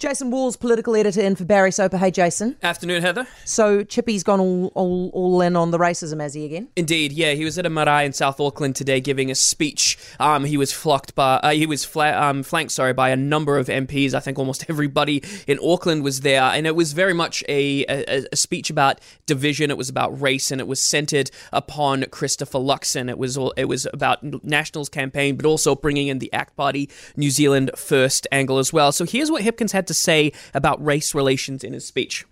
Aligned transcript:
Jason 0.00 0.30
Walls, 0.30 0.56
political 0.56 0.96
editor 0.96 1.20
in 1.20 1.36
for 1.36 1.44
Barry 1.44 1.70
Soper. 1.70 1.98
Hey, 1.98 2.10
Jason. 2.10 2.56
Afternoon, 2.62 3.02
Heather. 3.02 3.26
So 3.44 3.84
Chippy's 3.84 4.22
gone 4.22 4.40
all, 4.40 4.72
all, 4.74 5.10
all 5.12 5.42
in 5.42 5.56
on 5.56 5.72
the 5.72 5.78
racism, 5.78 6.22
has 6.22 6.32
he 6.32 6.46
again? 6.46 6.68
Indeed, 6.74 7.12
yeah. 7.12 7.32
He 7.34 7.44
was 7.44 7.58
at 7.58 7.66
a 7.66 7.68
marae 7.68 8.06
in 8.06 8.14
South 8.14 8.40
Auckland 8.40 8.76
today 8.76 9.02
giving 9.02 9.30
a 9.30 9.34
speech. 9.34 9.98
Um, 10.18 10.46
he 10.46 10.56
was 10.56 10.72
flocked 10.72 11.14
by, 11.14 11.34
uh, 11.42 11.50
he 11.50 11.66
was 11.66 11.84
fla- 11.84 12.18
um, 12.18 12.42
flanked, 12.42 12.72
sorry, 12.72 12.94
by 12.94 13.10
a 13.10 13.16
number 13.16 13.58
of 13.58 13.66
MPs. 13.66 14.14
I 14.14 14.20
think 14.20 14.38
almost 14.38 14.64
everybody 14.70 15.22
in 15.46 15.58
Auckland 15.62 16.02
was 16.02 16.22
there, 16.22 16.44
and 16.44 16.66
it 16.66 16.74
was 16.74 16.94
very 16.94 17.12
much 17.12 17.44
a, 17.46 17.84
a, 17.84 18.24
a 18.32 18.36
speech 18.36 18.70
about 18.70 19.02
division. 19.26 19.70
It 19.70 19.76
was 19.76 19.90
about 19.90 20.18
race, 20.18 20.50
and 20.50 20.62
it 20.62 20.66
was 20.66 20.82
centered 20.82 21.30
upon 21.52 22.06
Christopher 22.06 22.58
Luxon. 22.58 23.10
It 23.10 23.18
was 23.18 23.36
all, 23.36 23.52
it 23.58 23.66
was 23.66 23.86
about 23.92 24.22
Nationals 24.42 24.88
campaign, 24.88 25.36
but 25.36 25.44
also 25.44 25.74
bringing 25.74 26.08
in 26.08 26.20
the 26.20 26.32
ACT 26.32 26.56
Party, 26.56 26.88
New 27.18 27.30
Zealand 27.30 27.70
First 27.76 28.26
angle 28.32 28.56
as 28.56 28.72
well. 28.72 28.92
So 28.92 29.04
here's 29.04 29.30
what 29.30 29.42
Hipkins 29.42 29.72
had 29.72 29.89
to 29.90 29.94
say 29.94 30.32
about 30.54 30.82
race 30.84 31.14
relations 31.16 31.64
in 31.64 31.72
his 31.72 31.84
speech. 31.84 32.24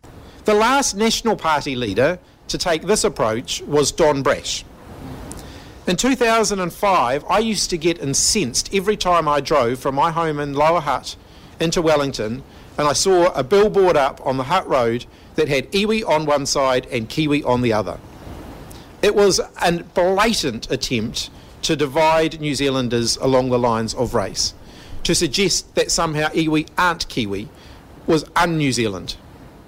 The 0.45 0.55
last 0.55 0.95
National 0.95 1.35
Party 1.35 1.75
leader 1.75 2.21
to 2.47 2.57
take 2.57 2.83
this 2.83 3.03
approach 3.03 3.61
was 3.63 3.91
Don 3.91 4.23
Brash. 4.23 4.65
In 5.89 5.97
2005, 5.97 7.25
I 7.29 7.39
used 7.41 7.71
to 7.71 7.77
get 7.77 7.99
incensed 7.99 8.73
every 8.73 8.97
time 8.97 9.27
I 9.27 9.41
drove 9.41 9.81
from 9.81 9.97
my 9.97 10.11
home 10.13 10.39
in 10.39 10.55
Lower 10.55 10.81
Hutt 10.81 11.17
into 11.59 11.83
Wellington 11.83 12.45
and 12.79 12.87
I 12.87 12.93
saw 12.93 13.33
a 13.33 13.43
billboard 13.43 13.97
up 13.97 14.25
on 14.25 14.37
the 14.37 14.45
Hutt 14.45 14.67
Road 14.69 15.05
that 15.35 15.49
had 15.49 15.71
iwi 15.73 16.09
on 16.09 16.27
one 16.27 16.47
side 16.47 16.87
and 16.93 17.09
kiwi 17.09 17.43
on 17.43 17.61
the 17.61 17.73
other. 17.73 17.99
It 19.03 19.17
was 19.17 19.41
a 19.61 19.83
blatant 19.83 20.71
attempt 20.71 21.31
to 21.63 21.75
divide 21.75 22.41
New 22.41 22.55
Zealanders 22.55 23.17
along 23.17 23.51
the 23.51 23.59
lines 23.59 23.95
of 23.95 24.15
race, 24.15 24.55
to 25.05 25.15
suggest 25.15 25.75
that 25.75 25.91
somehow 25.91 26.29
iwi 26.29 26.69
aren't 26.77 27.09
kiwi 27.09 27.49
was 28.07 28.25
un 28.37 28.59
New 28.59 28.73
Zealand. 28.73 29.17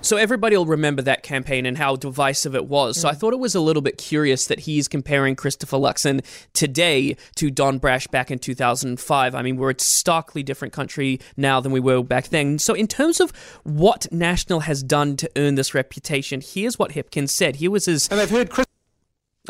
So 0.03 0.17
everybody 0.17 0.57
will 0.57 0.67
remember 0.67 1.03
that 1.03 1.23
campaign 1.23 1.67
and 1.67 1.77
how 1.77 1.95
divisive 1.95 2.55
it 2.55 2.67
was. 2.67 2.99
So 2.99 3.09
I 3.09 3.13
mm. 3.13 3.19
thought 3.19 3.35
it 3.35 3.39
was 3.39 3.55
a 3.55 3.61
little 3.61 3.83
bit 3.83 3.99
curious 3.99 4.47
that 4.47 4.61
he's 4.61 4.89
comparing 4.89 5.37
Christopher 5.37 5.77
Luxon 5.77 6.25
today 6.55 7.17
to 7.37 7.51
Don 7.51 7.79
Brash 7.79 8.07
back 8.07 8.31
in 8.31 8.39
2005. 8.39 9.35
I 9.35 9.43
mean, 9.43 9.57
we're 9.57 9.71
a 9.71 9.79
starkly 9.79 10.43
different 10.43 10.73
country 10.73 11.21
now 11.37 11.61
than 11.61 11.71
we 11.71 11.81
were 11.81 12.03
back 12.03 12.29
then. 12.29 12.59
So 12.59 12.73
in 12.73 12.87
terms 12.87 13.21
of 13.21 13.31
what 13.63 14.11
National 14.11 14.61
has 14.61 14.83
done 14.83 15.17
to 15.19 15.31
earn 15.37 15.57
this 15.57 15.75
reputation, 15.75 16.41
here's 16.41 16.79
what 16.79 16.93
Hipkins 16.93 17.31
said. 17.31 17.57
Here 17.57 17.71
was 17.71 17.85
his 17.85 18.09
And 18.09 18.19
they've 18.19 18.31
heard 18.31 18.49
Chris- 18.49 18.67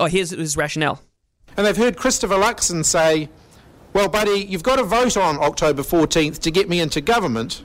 oh, 0.01 0.07
here's 0.07 0.31
his 0.31 0.57
rationale. 0.57 1.01
and 1.57 1.65
they've 1.65 1.77
heard 1.77 1.97
Christopher 1.97 2.35
Luxon 2.35 2.85
say, 2.85 3.29
"Well, 3.93 4.09
buddy, 4.09 4.45
you've 4.49 4.63
got 4.63 4.77
to 4.77 4.85
vote 4.85 5.17
on 5.17 5.39
October 5.39 5.83
14th 5.83 6.39
to 6.41 6.51
get 6.51 6.69
me 6.69 6.81
into 6.81 7.01
government." 7.01 7.63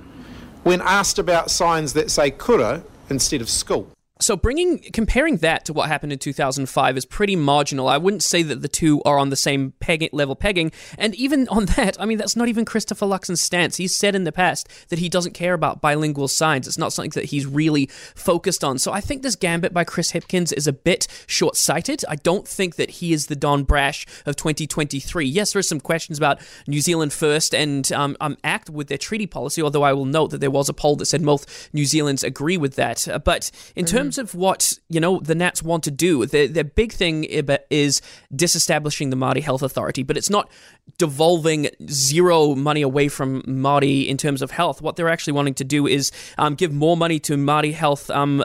When 0.63 0.81
asked 0.81 1.19
about 1.19 1.51
signs 1.51 1.93
that 1.93 2.09
say 2.09 2.31
kura 2.31 2.83
instead 3.09 3.41
of 3.41 3.49
school. 3.49 3.87
So 4.21 4.37
bringing 4.37 4.79
comparing 4.93 5.37
that 5.37 5.65
to 5.65 5.73
what 5.73 5.89
happened 5.89 6.13
in 6.13 6.19
2005 6.19 6.97
is 6.97 7.05
pretty 7.05 7.35
marginal. 7.35 7.89
I 7.89 7.97
wouldn't 7.97 8.23
say 8.23 8.43
that 8.43 8.61
the 8.61 8.69
two 8.69 9.03
are 9.03 9.17
on 9.17 9.29
the 9.29 9.35
same 9.35 9.73
peg- 9.81 10.07
level 10.13 10.37
pegging. 10.37 10.71
And 10.97 11.13
even 11.15 11.47
on 11.49 11.65
that, 11.65 11.99
I 11.99 12.05
mean 12.05 12.17
that's 12.17 12.37
not 12.37 12.47
even 12.47 12.63
Christopher 12.63 13.05
Luxon's 13.05 13.41
stance. 13.41 13.75
He's 13.75 13.93
said 13.93 14.15
in 14.15 14.23
the 14.23 14.31
past 14.31 14.69
that 14.87 14.99
he 14.99 15.09
doesn't 15.09 15.33
care 15.33 15.53
about 15.53 15.81
bilingual 15.81 16.29
signs. 16.29 16.65
It's 16.65 16.77
not 16.77 16.93
something 16.93 17.11
that 17.11 17.25
he's 17.25 17.45
really 17.45 17.87
focused 18.15 18.63
on. 18.63 18.77
So 18.77 18.93
I 18.93 19.01
think 19.01 19.21
this 19.21 19.35
gambit 19.35 19.73
by 19.73 19.83
Chris 19.83 20.13
Hipkins 20.13 20.53
is 20.53 20.65
a 20.65 20.73
bit 20.73 21.07
short-sighted. 21.27 22.05
I 22.07 22.15
don't 22.15 22.47
think 22.47 22.77
that 22.77 22.89
he 22.89 23.11
is 23.11 23.27
the 23.27 23.35
Don 23.35 23.65
Brash 23.65 24.05
of 24.25 24.37
2023. 24.37 25.25
Yes, 25.25 25.51
there 25.51 25.59
are 25.59 25.63
some 25.63 25.81
questions 25.81 26.17
about 26.17 26.39
New 26.67 26.79
Zealand 26.79 27.11
first 27.11 27.53
and 27.53 27.91
um, 27.91 28.15
um, 28.21 28.37
ACT 28.45 28.69
with 28.69 28.87
their 28.87 28.97
treaty 28.97 29.27
policy. 29.27 29.61
Although 29.61 29.83
I 29.83 29.91
will 29.91 30.05
note 30.05 30.31
that 30.31 30.39
there 30.39 30.49
was 30.51 30.69
a 30.69 30.73
poll 30.73 30.95
that 30.97 31.07
said 31.07 31.21
most 31.21 31.69
New 31.73 31.83
Zealanders 31.83 32.23
agree 32.23 32.55
with 32.55 32.75
that. 32.75 33.09
Uh, 33.09 33.19
but 33.19 33.51
in 33.75 33.85
terms 33.85 34.04
terms 34.05 34.17
of 34.17 34.35
what 34.35 34.73
you 34.89 34.99
know 34.99 35.19
the 35.19 35.35
Nats 35.35 35.61
want 35.61 35.83
to 35.83 35.91
do, 35.91 36.25
their, 36.25 36.47
their 36.47 36.63
big 36.63 36.91
thing 36.91 37.23
is 37.69 38.01
disestablishing 38.35 39.09
the 39.09 39.15
Māori 39.15 39.41
Health 39.41 39.61
Authority, 39.61 40.03
but 40.03 40.17
it's 40.17 40.29
not 40.29 40.49
devolving 40.97 41.69
zero 41.89 42.55
money 42.55 42.81
away 42.81 43.07
from 43.07 43.41
Māori 43.43 44.07
in 44.07 44.17
terms 44.17 44.41
of 44.41 44.51
health. 44.51 44.81
What 44.81 44.95
they're 44.95 45.09
actually 45.09 45.33
wanting 45.33 45.55
to 45.55 45.63
do 45.63 45.87
is 45.87 46.11
um, 46.37 46.55
give 46.55 46.71
more 46.71 46.95
money 46.95 47.19
to 47.21 47.35
Māori 47.35 47.73
health, 47.73 48.09
um, 48.09 48.43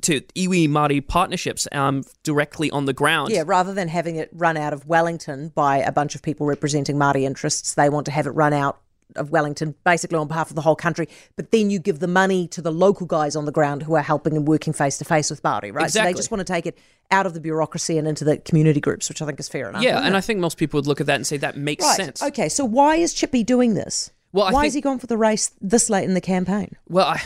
to 0.00 0.20
iwi 0.20 0.68
Māori 0.68 1.06
partnerships 1.06 1.68
um, 1.72 2.04
directly 2.22 2.70
on 2.70 2.86
the 2.86 2.92
ground. 2.92 3.30
Yeah, 3.30 3.44
rather 3.46 3.74
than 3.74 3.88
having 3.88 4.16
it 4.16 4.30
run 4.32 4.56
out 4.56 4.72
of 4.72 4.86
Wellington 4.86 5.48
by 5.54 5.78
a 5.78 5.92
bunch 5.92 6.14
of 6.14 6.22
people 6.22 6.46
representing 6.46 6.96
Māori 6.96 7.22
interests, 7.22 7.74
they 7.74 7.88
want 7.88 8.06
to 8.06 8.12
have 8.12 8.26
it 8.26 8.30
run 8.30 8.52
out 8.52 8.80
of 9.16 9.30
Wellington, 9.30 9.74
basically 9.84 10.18
on 10.18 10.28
behalf 10.28 10.50
of 10.50 10.56
the 10.56 10.62
whole 10.62 10.76
country. 10.76 11.08
But 11.36 11.50
then 11.50 11.70
you 11.70 11.78
give 11.78 11.98
the 11.98 12.08
money 12.08 12.48
to 12.48 12.62
the 12.62 12.72
local 12.72 13.06
guys 13.06 13.36
on 13.36 13.44
the 13.44 13.52
ground 13.52 13.82
who 13.82 13.94
are 13.94 14.02
helping 14.02 14.36
and 14.36 14.46
working 14.46 14.72
face 14.72 14.98
to 14.98 15.04
face 15.04 15.30
with 15.30 15.42
Māori, 15.42 15.72
right? 15.72 15.84
Exactly. 15.84 15.90
So 15.90 16.02
they 16.04 16.12
just 16.14 16.30
want 16.30 16.40
to 16.40 16.52
take 16.52 16.66
it 16.66 16.78
out 17.10 17.26
of 17.26 17.34
the 17.34 17.40
bureaucracy 17.40 17.98
and 17.98 18.08
into 18.08 18.24
the 18.24 18.38
community 18.38 18.80
groups, 18.80 19.08
which 19.08 19.20
I 19.22 19.26
think 19.26 19.38
is 19.38 19.48
fair 19.48 19.68
enough. 19.68 19.82
Yeah, 19.82 19.98
and 19.98 20.14
it? 20.14 20.18
I 20.18 20.20
think 20.20 20.40
most 20.40 20.56
people 20.56 20.78
would 20.78 20.86
look 20.86 21.00
at 21.00 21.06
that 21.06 21.16
and 21.16 21.26
say 21.26 21.36
that 21.38 21.56
makes 21.56 21.84
right. 21.84 21.96
sense. 21.96 22.22
Okay, 22.22 22.48
so 22.48 22.64
why 22.64 22.96
is 22.96 23.12
Chippy 23.12 23.44
doing 23.44 23.74
this? 23.74 24.10
Well, 24.32 24.44
I 24.44 24.52
why 24.52 24.60
think- 24.62 24.64
has 24.68 24.74
he 24.74 24.80
gone 24.80 24.98
for 24.98 25.06
the 25.06 25.18
race 25.18 25.50
this 25.60 25.90
late 25.90 26.04
in 26.04 26.14
the 26.14 26.20
campaign? 26.20 26.76
Well, 26.88 27.06
I, 27.06 27.22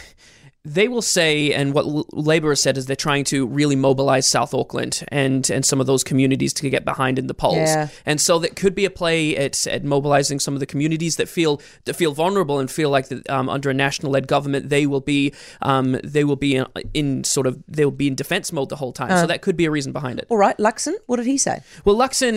they 0.67 0.89
will 0.89 1.03
say, 1.03 1.53
and 1.53 1.73
what 1.73 1.87
L- 1.87 2.07
Labour 2.13 2.49
has 2.51 2.61
said 2.61 2.77
is 2.77 2.87
they're 2.87 2.97
trying 2.97 3.23
to 3.25 3.47
really 3.47 3.77
mobilize 3.77 4.27
South 4.27 4.53
Auckland 4.53 5.05
and 5.09 5.49
and 5.49 5.65
some 5.65 5.81
of 5.81 5.87
those 5.87 6.03
communities 6.03 6.53
to 6.55 6.69
get 6.69 6.85
behind 6.85 7.19
in 7.19 7.29
the 7.29 7.35
polls. 7.35 7.57
Yeah. 7.57 7.89
And 8.05 8.21
so 8.21 8.41
that 8.41 8.57
could 8.57 8.75
be 8.75 8.85
a 8.85 8.91
play 8.91 9.37
at, 9.37 9.67
at 9.69 9.85
mobilizing 9.85 10.41
some 10.41 10.55
of 10.55 10.61
the 10.61 10.67
communities 10.67 11.17
that 11.17 11.29
feel 11.29 11.63
that 11.85 11.95
feel 11.95 12.13
vulnerable 12.13 12.59
and 12.59 12.69
feel 12.69 12.91
like 12.91 13.09
that 13.09 13.29
um, 13.31 13.49
under 13.49 13.71
a 13.71 13.75
national 13.75 14.11
led 14.11 14.27
government 14.27 14.69
they 14.69 14.87
will 14.87 15.01
be 15.01 15.33
um, 15.63 16.01
they 16.03 16.25
will 16.25 16.37
be 16.37 16.57
in, 16.57 16.67
in 16.93 17.23
sort 17.23 17.47
of 17.47 17.63
they 17.69 17.85
will 17.85 17.93
be 17.93 18.09
in 18.09 18.17
defense 18.17 18.53
mode 18.53 18.69
the 18.69 18.77
whole 18.77 18.93
time. 18.93 19.13
Uh. 19.13 19.21
so 19.21 19.27
that 19.29 19.43
could 19.43 19.57
be 19.57 19.67
a 19.67 19.71
reason 19.71 19.93
behind 19.93 20.19
it. 20.19 20.27
All 20.29 20.37
right, 20.37 20.57
Luxon, 20.59 20.95
what 21.07 21.17
did 21.17 21.27
he 21.27 21.39
say? 21.39 21.61
Well, 21.85 21.95
Luxon, 21.97 22.37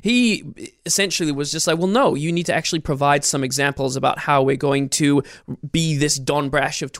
he 0.02 0.72
essentially 0.86 1.32
was 1.32 1.52
just 1.52 1.66
like, 1.66 1.76
well, 1.76 1.86
no, 1.86 2.14
you 2.14 2.32
need 2.32 2.46
to 2.46 2.54
actually 2.54 2.80
provide 2.80 3.24
some 3.24 3.44
examples 3.44 3.96
about 3.96 4.18
how 4.18 4.42
we're 4.42 4.56
going 4.56 4.88
to 4.90 5.22
be 5.70 5.96
this 5.98 6.16
Don 6.16 6.48
Brash 6.48 6.80
of 6.80 6.92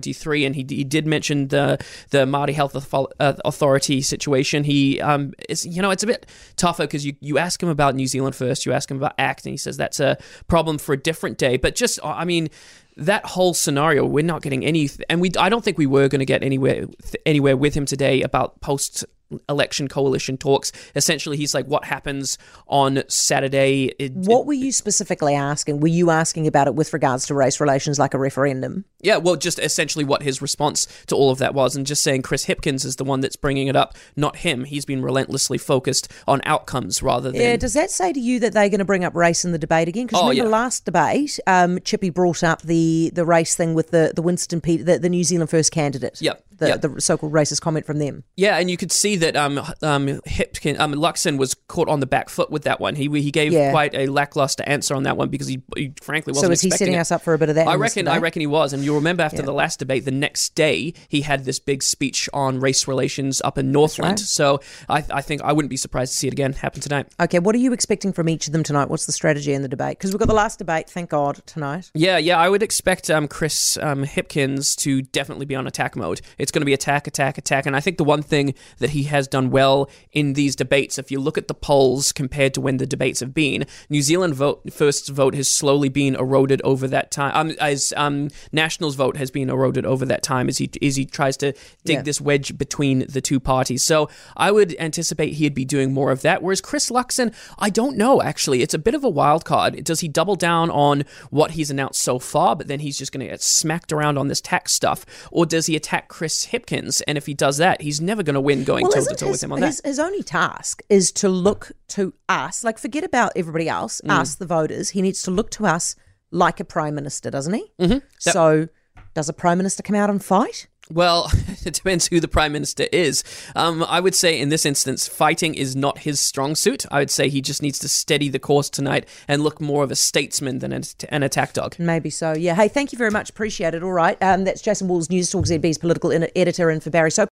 2023. 0.00 0.44
And 0.44 0.54
he, 0.54 0.66
he 0.68 0.84
did 0.84 1.06
mention 1.06 1.48
the 1.48 1.78
the 2.10 2.18
Māori 2.18 2.54
Health 2.54 2.94
uh, 2.94 3.34
Authority 3.44 4.02
situation. 4.02 4.64
He, 4.64 5.00
um, 5.00 5.32
is, 5.48 5.66
you 5.66 5.82
know, 5.82 5.90
it's 5.90 6.02
a 6.02 6.06
bit 6.06 6.26
tougher 6.56 6.84
because 6.84 7.04
you, 7.04 7.14
you 7.20 7.38
ask 7.38 7.62
him 7.62 7.68
about 7.68 7.94
New 7.94 8.06
Zealand 8.06 8.34
first, 8.34 8.66
you 8.66 8.72
ask 8.72 8.90
him 8.90 8.96
about 8.96 9.14
ACT, 9.18 9.46
and 9.46 9.52
he 9.52 9.56
says 9.56 9.76
that's 9.76 10.00
a 10.00 10.16
problem 10.48 10.78
for 10.78 10.92
a 10.92 10.96
different 10.96 11.38
day. 11.38 11.56
But 11.56 11.74
just, 11.74 11.98
I 12.02 12.24
mean, 12.24 12.48
that 12.96 13.24
whole 13.24 13.54
scenario, 13.54 14.04
we're 14.04 14.24
not 14.24 14.42
getting 14.42 14.64
any, 14.64 14.88
and 15.08 15.20
we 15.20 15.30
I 15.38 15.48
don't 15.48 15.64
think 15.64 15.78
we 15.78 15.86
were 15.86 16.08
going 16.08 16.20
to 16.20 16.26
get 16.26 16.42
anywhere 16.42 16.86
anywhere 17.24 17.56
with 17.56 17.74
him 17.74 17.86
today 17.86 18.22
about 18.22 18.60
post 18.60 19.04
election 19.48 19.88
coalition 19.88 20.36
talks. 20.36 20.72
Essentially, 20.94 21.36
he's 21.36 21.54
like, 21.54 21.66
what 21.66 21.84
happens 21.84 22.38
on 22.66 23.02
Saturday? 23.08 23.92
It- 23.98 24.12
What 24.12 24.46
were 24.46 24.52
you 24.54 24.72
specifically 24.72 25.34
asking? 25.34 25.80
Were 25.80 25.88
you 25.88 26.10
asking 26.10 26.46
about 26.46 26.66
it 26.66 26.74
with 26.74 26.92
regards 26.92 27.26
to 27.26 27.34
race 27.34 27.60
relations, 27.60 27.98
like 27.98 28.14
a 28.14 28.18
referendum? 28.18 28.84
yeah, 29.02 29.16
well, 29.16 29.34
just 29.36 29.58
essentially 29.58 30.04
what 30.04 30.22
his 30.22 30.42
response 30.42 30.86
to 31.06 31.14
all 31.16 31.30
of 31.30 31.38
that 31.38 31.54
was, 31.54 31.74
and 31.74 31.86
just 31.86 32.02
saying 32.02 32.20
Chris 32.22 32.44
Hipkins 32.46 32.84
is 32.84 32.96
the 32.96 33.04
one 33.04 33.20
that's 33.20 33.36
bringing 33.36 33.66
it 33.68 33.74
up, 33.76 33.94
not 34.14 34.36
him. 34.36 34.64
He's 34.64 34.84
been 34.84 35.00
relentlessly 35.02 35.56
focused 35.56 36.12
on 36.28 36.42
outcomes 36.44 37.02
rather 37.02 37.30
than. 37.32 37.40
Yeah, 37.40 37.56
does 37.56 37.72
that 37.72 37.90
say 37.90 38.12
to 38.12 38.20
you 38.20 38.38
that 38.40 38.52
they're 38.52 38.68
going 38.68 38.78
to 38.80 38.84
bring 38.84 39.04
up 39.04 39.14
race 39.14 39.42
in 39.44 39.52
the 39.52 39.58
debate 39.58 39.88
again? 39.88 40.06
Because 40.06 40.20
Oh, 40.20 40.28
remember 40.28 40.50
yeah. 40.50 40.56
last 40.56 40.84
debate, 40.84 41.40
um, 41.46 41.78
Chippy 41.82 42.10
brought 42.10 42.42
up 42.44 42.60
the 42.62 43.10
the 43.14 43.24
race 43.24 43.54
thing 43.54 43.72
with 43.74 43.90
the 43.90 44.12
the 44.14 44.20
Winston 44.22 44.60
Pete, 44.60 44.84
the, 44.84 44.98
the 44.98 45.08
New 45.08 45.24
Zealand 45.24 45.48
first 45.48 45.72
candidate. 45.72 46.20
Yep, 46.20 46.44
The, 46.60 46.68
yep. 46.68 46.80
the 46.82 47.00
so-called 47.00 47.32
racist 47.32 47.60
comment 47.62 47.86
from 47.86 47.98
them. 47.98 48.22
Yeah, 48.36 48.58
and 48.58 48.70
you 48.70 48.76
could 48.76 48.92
see 48.92 49.16
that 49.16 49.34
um, 49.34 49.58
um, 49.82 50.06
Hipkin, 50.26 50.78
um, 50.78 50.92
Luxon 50.94 51.38
was 51.38 51.54
caught 51.68 51.88
on 51.88 52.00
the 52.00 52.06
back 52.06 52.28
foot 52.28 52.50
with 52.50 52.62
that 52.64 52.80
one. 52.80 52.94
He 52.94 53.08
he 53.20 53.30
gave 53.30 53.52
Yeah. 53.52 53.70
quite 53.72 53.94
a 53.94 54.06
lackluster 54.06 54.62
answer 54.66 54.94
on 54.94 55.02
that 55.04 55.16
one 55.16 55.28
because 55.30 55.48
he, 55.48 55.62
he 55.74 55.92
frankly 56.02 56.32
wasn't. 56.32 56.48
So 56.48 56.52
is 56.52 56.60
he 56.60 56.70
setting 56.70 56.94
it. 56.94 56.98
us 56.98 57.10
up 57.10 57.22
for 57.22 57.34
a 57.34 57.38
bit 57.38 57.48
of 57.48 57.54
that? 57.56 57.66
I 57.66 57.74
reckon. 57.74 58.06
I 58.06 58.18
reckon 58.18 58.40
he 58.40 58.46
was, 58.46 58.72
and 58.72 58.84
you'll 58.84 58.96
remember 58.96 59.22
after 59.22 59.38
Yeah. 59.38 59.46
the 59.46 59.52
last 59.52 59.78
debate, 59.78 60.04
the 60.04 60.10
next 60.10 60.54
day 60.54 60.92
he 61.08 61.22
had 61.22 61.44
this 61.44 61.58
big 61.58 61.82
speech 61.82 62.28
on 62.32 62.60
race 62.60 62.86
relations 62.86 63.40
up 63.42 63.56
in 63.58 63.72
Northland. 63.72 64.10
right. 64.12 64.18
So 64.20 64.60
I, 64.88 65.02
I 65.10 65.22
think 65.22 65.42
I 65.42 65.52
wouldn't 65.52 65.70
be 65.70 65.76
surprised 65.76 66.12
to 66.12 66.18
see 66.18 66.26
it 66.26 66.32
again 66.34 66.52
happen 66.52 66.80
tonight. 66.80 67.06
Okay, 67.18 67.38
what 67.38 67.54
are 67.54 67.58
you 67.58 67.72
expecting 67.72 68.12
from 68.12 68.28
each 68.28 68.46
of 68.46 68.52
them 68.52 68.62
tonight? 68.62 68.90
What's 68.90 69.06
the 69.06 69.12
strategy 69.12 69.52
in 69.54 69.62
the 69.62 69.68
debate? 69.68 69.98
Because 69.98 70.12
we've 70.12 70.18
got 70.18 70.28
the 70.28 70.34
last 70.34 70.58
debate, 70.58 70.90
thank 70.90 71.10
God, 71.10 71.40
tonight. 71.46 71.90
Yeah, 71.94 72.18
yeah, 72.18 72.38
I 72.38 72.48
would 72.48 72.62
expect 72.62 73.08
um, 73.10 73.26
Chris 73.28 73.78
um, 73.78 74.04
Hipkins 74.04 74.76
to 74.78 75.02
definitely 75.02 75.46
be 75.46 75.54
on 75.54 75.66
attack 75.66 75.96
mode. 75.96 76.20
It's 76.38 76.49
it's 76.50 76.52
going 76.52 76.62
to 76.62 76.66
be 76.66 76.74
attack, 76.74 77.06
attack, 77.06 77.38
attack. 77.38 77.64
And 77.64 77.76
I 77.76 77.80
think 77.80 77.96
the 77.96 78.02
one 78.02 78.22
thing 78.22 78.54
that 78.78 78.90
he 78.90 79.04
has 79.04 79.28
done 79.28 79.50
well 79.50 79.88
in 80.10 80.32
these 80.32 80.56
debates, 80.56 80.98
if 80.98 81.12
you 81.12 81.20
look 81.20 81.38
at 81.38 81.46
the 81.46 81.54
polls 81.54 82.10
compared 82.10 82.54
to 82.54 82.60
when 82.60 82.78
the 82.78 82.86
debates 82.86 83.20
have 83.20 83.32
been, 83.32 83.66
New 83.88 84.02
Zealand 84.02 84.34
vote 84.34 84.72
first 84.72 85.08
vote 85.10 85.36
has 85.36 85.50
slowly 85.50 85.88
been 85.88 86.16
eroded 86.16 86.60
over 86.62 86.88
that 86.88 87.12
time. 87.12 87.30
Um, 87.36 87.56
as 87.60 87.92
um, 87.96 88.30
Nationals 88.50 88.96
vote 88.96 89.16
has 89.16 89.30
been 89.30 89.48
eroded 89.48 89.86
over 89.86 90.04
that 90.06 90.24
time 90.24 90.48
as 90.48 90.58
he 90.58 90.68
as 90.82 90.96
he 90.96 91.04
tries 91.06 91.36
to 91.36 91.52
dig 91.84 91.96
Yeah. 91.98 92.02
this 92.02 92.20
wedge 92.20 92.58
between 92.58 93.06
the 93.08 93.20
two 93.20 93.38
parties. 93.38 93.84
So 93.84 94.10
I 94.36 94.50
would 94.50 94.74
anticipate 94.80 95.34
he'd 95.34 95.54
be 95.54 95.64
doing 95.64 95.94
more 95.94 96.10
of 96.10 96.22
that. 96.22 96.42
Whereas 96.42 96.60
Chris 96.60 96.90
Luxon, 96.90 97.32
I 97.60 97.70
don't 97.70 97.96
know 97.96 98.20
actually. 98.22 98.62
It's 98.62 98.74
a 98.74 98.78
bit 98.78 98.96
of 98.96 99.04
a 99.04 99.08
wild 99.08 99.44
card. 99.44 99.84
Does 99.84 100.00
he 100.00 100.08
double 100.08 100.34
down 100.34 100.68
on 100.70 101.04
what 101.30 101.52
he's 101.52 101.70
announced 101.70 102.02
so 102.02 102.18
far, 102.18 102.56
but 102.56 102.66
then 102.66 102.80
he's 102.80 102.98
just 102.98 103.12
going 103.12 103.20
to 103.24 103.30
get 103.30 103.40
smacked 103.40 103.92
around 103.92 104.18
on 104.18 104.26
this 104.26 104.40
tax 104.40 104.72
stuff, 104.72 105.06
or 105.30 105.46
does 105.46 105.66
he 105.66 105.76
attack 105.76 106.08
Chris 106.08 106.39
Hipkins? 106.46 107.02
And 107.06 107.16
if 107.18 107.26
he 107.26 107.34
does 107.34 107.56
that, 107.58 107.82
he's 107.82 108.00
never 108.00 108.22
going 108.22 108.34
to 108.34 108.40
win 108.40 108.64
going 108.64 108.84
toe 108.86 109.04
to 109.04 109.14
toe 109.14 109.30
with 109.30 109.42
him 109.42 109.52
on 109.52 109.60
that. 109.60 109.80
his 109.84 109.98
only 109.98 110.22
task 110.22 110.82
is 110.88 111.12
to 111.12 111.28
look 111.28 111.72
to 111.88 112.14
us, 112.28 112.64
like 112.64 112.78
forget 112.78 113.04
about 113.04 113.32
everybody 113.36 113.68
else, 113.68 114.00
Mm. 114.04 114.10
us, 114.10 114.34
the 114.34 114.46
voters. 114.46 114.90
He 114.90 115.02
needs 115.02 115.22
to 115.22 115.30
look 115.30 115.50
to 115.52 115.66
us 115.66 115.96
like 116.30 116.60
a 116.60 116.64
prime 116.64 116.94
minister, 116.94 117.30
doesn't 117.30 117.54
he? 117.54 117.72
Mm-hmm. 117.80 117.98
So, 118.18 118.68
does 119.14 119.28
a 119.28 119.32
prime 119.32 119.58
minister 119.58 119.82
come 119.82 119.96
out 119.96 120.10
and 120.10 120.22
fight? 120.24 120.68
Well, 120.90 121.30
it 121.64 121.74
depends 121.74 122.08
who 122.08 122.20
the 122.20 122.28
prime 122.28 122.52
minister 122.52 122.86
is. 122.92 123.22
Um, 123.54 123.84
I 123.84 124.00
would 124.00 124.14
say 124.14 124.38
in 124.38 124.48
this 124.48 124.66
instance, 124.66 125.06
fighting 125.06 125.54
is 125.54 125.76
not 125.76 125.98
his 125.98 126.20
strong 126.20 126.54
suit. 126.54 126.84
I 126.90 126.98
would 126.98 127.10
say 127.10 127.28
he 127.28 127.40
just 127.40 127.62
needs 127.62 127.78
to 127.80 127.88
steady 127.88 128.28
the 128.28 128.38
course 128.38 128.68
tonight 128.68 129.08
and 129.28 129.42
look 129.42 129.60
more 129.60 129.84
of 129.84 129.90
a 129.90 129.96
statesman 129.96 130.58
than 130.58 130.72
an, 130.72 130.82
an 131.08 131.22
attack 131.22 131.52
dog. 131.52 131.76
Maybe 131.78 132.10
so. 132.10 132.32
Yeah. 132.32 132.54
Hey, 132.54 132.68
thank 132.68 132.92
you 132.92 132.98
very 132.98 133.10
much. 133.10 133.30
Appreciate 133.30 133.74
it. 133.74 133.82
All 133.82 133.92
right. 133.92 134.20
Um, 134.22 134.44
that's 134.44 134.62
Jason 134.62 134.88
Walls, 134.88 135.10
News 135.10 135.30
Talk 135.30 135.46
ZB's 135.46 135.78
political 135.78 136.12
editor, 136.12 136.70
and 136.70 136.82
for 136.82 136.90
Barry 136.90 137.10
Soper. 137.10 137.30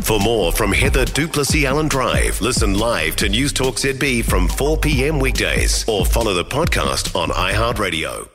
For 0.00 0.20
more 0.20 0.52
from 0.52 0.72
Heather 0.72 1.06
du 1.06 1.26
Plessis-Allen 1.26 1.88
Drive, 1.88 2.40
listen 2.42 2.74
live 2.74 3.16
to 3.16 3.28
News 3.28 3.54
Talk 3.54 3.76
ZB 3.76 4.24
from 4.24 4.48
4 4.48 4.76
p.m. 4.76 5.18
weekdays 5.18 5.88
or 5.88 6.04
follow 6.04 6.34
the 6.34 6.44
podcast 6.44 7.16
on 7.16 7.30
iHeartRadio. 7.30 8.33